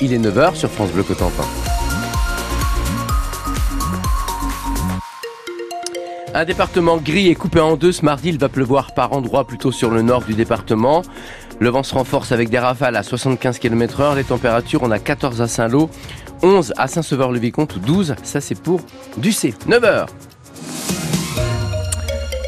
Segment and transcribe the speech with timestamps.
[0.00, 1.44] Il est 9h sur France Bleu Cotentin.
[6.34, 9.70] Un département gris et coupé en deux ce mardi, il va pleuvoir par endroits plutôt
[9.70, 11.02] sur le nord du département.
[11.60, 14.14] Le vent se renforce avec des rafales à 75 km heure.
[14.16, 15.88] Les températures, on a 14 à Saint-Lô,
[16.42, 18.80] 11 à Saint-Sauveur-le-Vicomte, 12, ça c'est pour
[19.22, 19.54] C.
[19.68, 20.06] 9h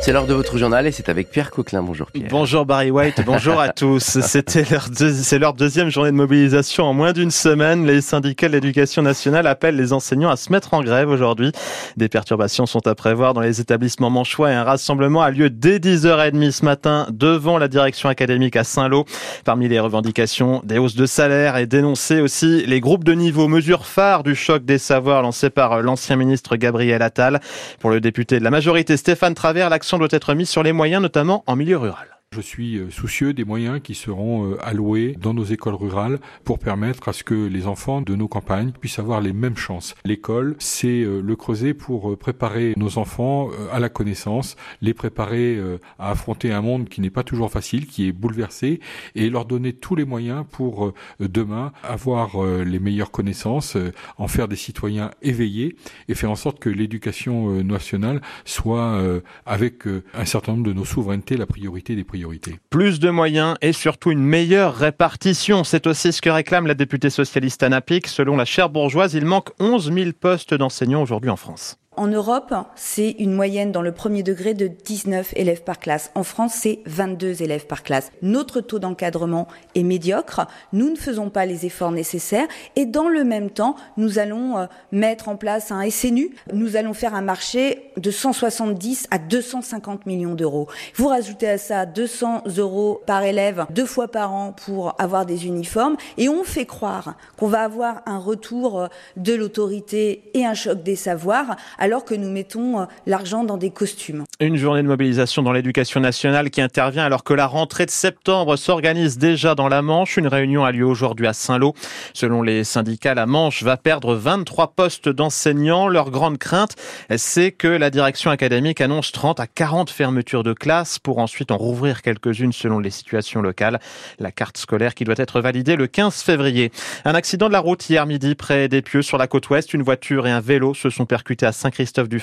[0.03, 1.81] c'est l'heure de votre journal et c'est avec Pierre Coquelin.
[1.81, 2.27] Bonjour Pierre.
[2.29, 4.03] Bonjour Barry White, bonjour à tous.
[4.21, 7.87] C'était leur, c'est leur deuxième journée de mobilisation en moins d'une semaine.
[7.87, 11.53] Les syndicats de l'éducation nationale appellent les enseignants à se mettre en grève aujourd'hui.
[11.97, 15.79] Des perturbations sont à prévoir dans les établissements manchois et un rassemblement a lieu dès
[15.79, 19.05] 10h30 ce matin devant la direction académique à Saint-Lô.
[19.45, 23.87] Parmi les revendications, des hausses de salaire et dénoncer aussi les groupes de niveau, mesure
[23.87, 27.41] phare du choc des savoirs lancé par l'ancien ministre Gabriel Attal.
[27.79, 31.03] Pour le député de la majorité Stéphane Travers, l'action doit être mise sur les moyens,
[31.03, 32.12] notamment en milieu rural.
[32.35, 36.59] Je suis euh, soucieux des moyens qui seront euh, alloués dans nos écoles rurales pour
[36.59, 39.95] permettre à ce que les enfants de nos campagnes puissent avoir les mêmes chances.
[40.07, 45.61] L'école, c'est euh, le creuset pour préparer nos enfants à la connaissance, les préparer
[45.99, 48.81] à affronter un monde qui n'est pas toujours facile, qui est bouleversé,
[49.15, 53.77] et leur donner tous les moyens pour demain avoir les meilleures connaissances,
[54.17, 55.77] en faire des citoyens éveillés
[56.09, 59.01] et faire en sorte que l'éducation nationale soit,
[59.47, 62.22] avec un certain nombre de nos souverainetés, la priorité des priorités.
[62.71, 65.65] Plus de moyens et surtout une meilleure répartition.
[65.65, 68.07] C'est aussi ce que réclame la députée socialiste Anna Pic.
[68.07, 71.79] Selon la chaire bourgeoise, il manque 11 000 postes d'enseignants aujourd'hui en France.
[71.95, 76.11] En Europe, c'est une moyenne dans le premier degré de 19 élèves par classe.
[76.15, 78.11] En France, c'est 22 élèves par classe.
[78.23, 80.47] Notre taux d'encadrement est médiocre.
[80.73, 82.47] Nous ne faisons pas les efforts nécessaires.
[82.77, 86.35] Et dans le même temps, nous allons euh, mettre en place un SNU.
[86.55, 90.69] Nous allons faire un marché de 170 à 250 millions d'euros.
[90.95, 95.47] Vous rajoutez à ça 200 euros par élève deux fois par an pour avoir des
[95.47, 95.97] uniformes.
[96.17, 98.87] Et on fait croire qu'on va avoir un retour euh,
[99.19, 103.71] de l'autorité et un choc des savoirs alors que nous mettons euh, l'argent dans des
[103.71, 104.23] costumes.
[104.39, 108.55] Une journée de mobilisation dans l'éducation nationale qui intervient alors que la rentrée de septembre
[108.55, 110.17] s'organise déjà dans la Manche.
[110.17, 111.75] Une réunion a lieu aujourd'hui à Saint-Lô.
[112.15, 115.89] Selon les syndicats, la Manche va perdre 23 postes d'enseignants.
[115.89, 116.77] Leur grande crainte,
[117.17, 121.57] c'est que la direction académique annonce 30 à 40 fermetures de classes pour ensuite en
[121.57, 123.81] rouvrir quelques-unes selon les situations locales.
[124.21, 126.71] La carte scolaire qui doit être validée le 15 février.
[127.05, 129.75] Un accident de la route hier midi près d'Epieux sur la côte ouest.
[129.75, 132.23] Une voiture et un vélo se sont percutés à saint christophe du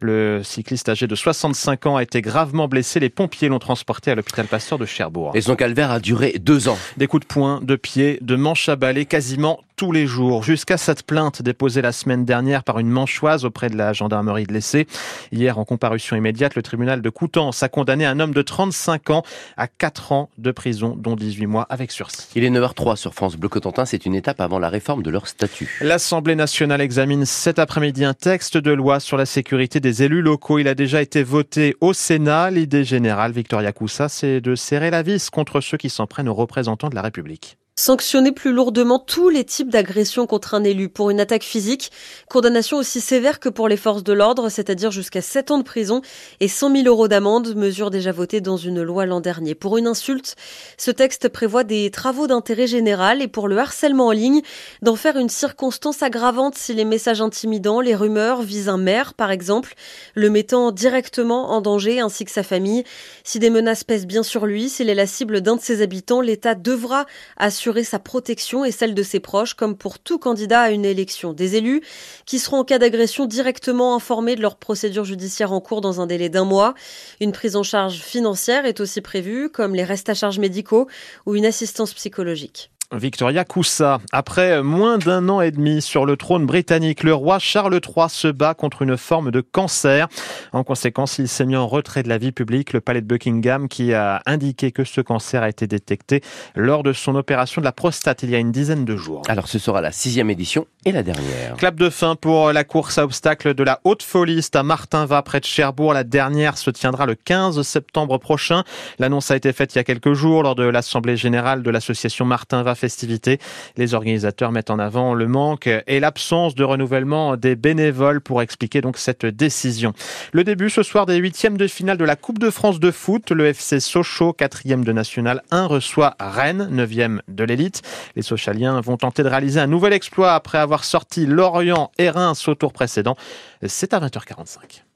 [0.00, 3.00] Le cycliste âgé de 65 ans a été gravement blessé.
[3.00, 5.32] Les pompiers l'ont transporté à l'hôpital Pasteur de Cherbourg.
[5.34, 6.78] Et son calvaire a duré deux ans.
[6.96, 10.76] Des coups de poing, de pied, de manches à balai quasiment tous les jours, jusqu'à
[10.76, 14.86] cette plainte déposée la semaine dernière par une manchoise auprès de la gendarmerie de l'Essai.
[15.32, 19.24] Hier, en comparution immédiate, le tribunal de Coutances a condamné un homme de 35 ans
[19.56, 22.28] à 4 ans de prison, dont 18 mois avec sursis.
[22.36, 23.84] Il est 9h03 sur France Bleu Cotentin.
[23.84, 25.76] C'est une étape avant la réforme de leur statut.
[25.80, 30.60] L'Assemblée nationale examine cet après-midi un texte de loi sur la sécurité des élus locaux.
[30.60, 32.52] Il a déjà été voté au Sénat.
[32.52, 36.34] L'idée générale, Victoria Coussa, c'est de serrer la vis contre ceux qui s'en prennent aux
[36.34, 37.58] représentants de la République.
[37.74, 41.90] Sanctionner plus lourdement tous les types d'agressions contre un élu pour une attaque physique,
[42.28, 46.02] condamnation aussi sévère que pour les forces de l'ordre, c'est-à-dire jusqu'à 7 ans de prison
[46.40, 49.54] et 100 000 euros d'amende, mesure déjà votée dans une loi l'an dernier.
[49.54, 50.36] Pour une insulte,
[50.76, 54.42] ce texte prévoit des travaux d'intérêt général et pour le harcèlement en ligne,
[54.82, 59.30] d'en faire une circonstance aggravante si les messages intimidants, les rumeurs visent un maire, par
[59.30, 59.72] exemple,
[60.14, 62.84] le mettant directement en danger ainsi que sa famille.
[63.24, 66.20] Si des menaces pèsent bien sur lui, s'il est la cible d'un de ses habitants,
[66.20, 67.06] l'État devra
[67.38, 70.84] assurer assurer sa protection et celle de ses proches, comme pour tout candidat à une
[70.84, 71.32] élection.
[71.32, 71.80] Des élus
[72.26, 76.08] qui seront en cas d'agression directement informés de leur procédure judiciaire en cours dans un
[76.08, 76.74] délai d'un mois.
[77.20, 80.88] Une prise en charge financière est aussi prévue, comme les restes à charge médicaux
[81.24, 82.72] ou une assistance psychologique.
[82.92, 84.00] Victoria Coussa.
[84.12, 88.28] Après moins d'un an et demi sur le trône britannique, le roi Charles III se
[88.28, 90.08] bat contre une forme de cancer.
[90.52, 92.72] En conséquence, il s'est mis en retrait de la vie publique.
[92.72, 96.20] Le palais de Buckingham qui a indiqué que ce cancer a été détecté
[96.54, 99.22] lors de son opération de la prostate il y a une dizaine de jours.
[99.28, 101.56] Alors ce sera la sixième édition et la dernière.
[101.56, 105.40] Clap de fin pour la course à obstacles de la Haute Foliste à Martinva près
[105.40, 105.94] de Cherbourg.
[105.94, 108.64] La dernière se tiendra le 15 septembre prochain.
[108.98, 112.24] L'annonce a été faite il y a quelques jours lors de l'Assemblée générale de l'association
[112.24, 113.38] Martinva festivités.
[113.76, 118.80] Les organisateurs mettent en avant le manque et l'absence de renouvellement des bénévoles pour expliquer
[118.80, 119.92] donc cette décision.
[120.32, 123.30] Le début ce soir des huitièmes de finale de la Coupe de France de foot.
[123.30, 127.82] Le FC Sochaux, quatrième de National 1, reçoit Rennes, neuvième de l'élite.
[128.16, 132.48] Les Sochaliens vont tenter de réaliser un nouvel exploit après avoir sorti Lorient et Reims
[132.48, 133.16] au tour précédent.
[133.64, 134.82] C'est à 20h45.